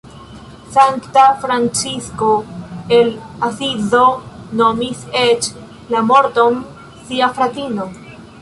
[0.75, 2.29] Sankta Francisko
[2.99, 3.13] el
[3.49, 4.01] Asizo
[4.63, 5.51] nomis eĉ
[5.97, 6.61] la morton
[7.05, 7.91] "sia fratino".